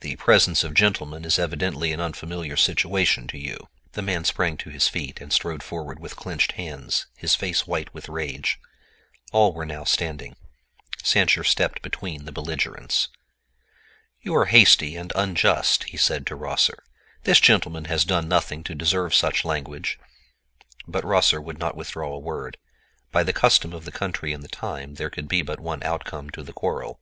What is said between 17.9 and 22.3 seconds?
has done nothing to deserve such language." But Rosser would not withdraw a